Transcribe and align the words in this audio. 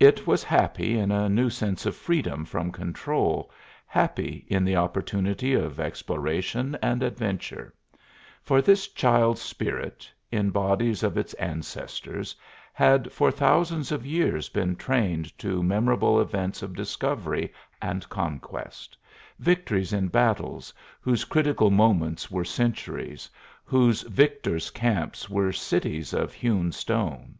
It 0.00 0.26
was 0.26 0.42
happy 0.42 0.98
in 0.98 1.12
a 1.12 1.28
new 1.28 1.48
sense 1.48 1.86
of 1.86 1.94
freedom 1.94 2.44
from 2.44 2.72
control, 2.72 3.52
happy 3.86 4.44
in 4.48 4.64
the 4.64 4.74
opportunity 4.74 5.54
of 5.54 5.78
exploration 5.78 6.76
and 6.82 7.04
adventure; 7.04 7.72
for 8.42 8.60
this 8.60 8.88
child's 8.88 9.40
spirit, 9.40 10.10
in 10.32 10.50
bodies 10.50 11.04
of 11.04 11.16
its 11.16 11.34
ancestors, 11.34 12.34
had 12.72 13.12
for 13.12 13.30
thousands 13.30 13.92
of 13.92 14.04
years 14.04 14.48
been 14.48 14.74
trained 14.74 15.38
to 15.38 15.62
memorable 15.62 16.18
feats 16.26 16.64
of 16.64 16.74
discovery 16.74 17.52
and 17.80 18.08
conquest 18.08 18.96
victories 19.38 19.92
in 19.92 20.08
battles 20.08 20.74
whose 21.00 21.24
critical 21.24 21.70
moments 21.70 22.28
were 22.28 22.44
centuries, 22.44 23.30
whose 23.62 24.02
victors' 24.02 24.72
camps 24.72 25.30
were 25.30 25.52
cities 25.52 26.12
of 26.12 26.32
hewn 26.32 26.72
stone. 26.72 27.38